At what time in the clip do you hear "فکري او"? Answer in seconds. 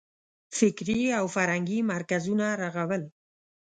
0.57-1.25